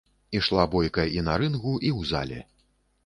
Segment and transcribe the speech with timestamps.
[0.71, 2.39] Бойка ішла і на рынгу, і ў зале.